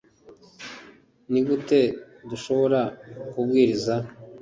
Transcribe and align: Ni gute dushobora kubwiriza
Ni 1.31 1.39
gute 1.47 1.79
dushobora 2.29 2.79
kubwiriza 3.31 3.95